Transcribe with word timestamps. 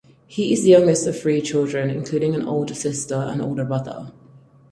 He 0.25 0.51
is 0.51 0.63
the 0.63 0.71
youngest 0.71 1.05
of 1.05 1.19
three 1.21 1.43
children, 1.43 1.91
including 1.91 2.33
an 2.33 2.41
older 2.41 2.73
sister 2.73 3.13
and 3.13 3.39
older 3.39 3.63
brother. 3.63 4.11